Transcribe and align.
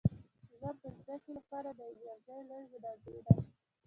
لمر 0.61 0.75
د 0.81 0.85
ځمکې 1.05 1.31
لپاره 1.37 1.69
د 1.77 1.79
انرژۍ 1.93 2.39
لویه 2.49 2.63
منبع 2.71 2.93
ده. 3.25 3.35